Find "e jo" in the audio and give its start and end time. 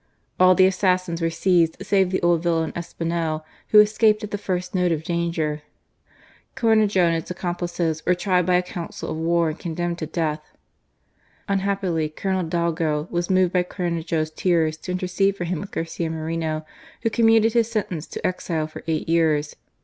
12.73-13.13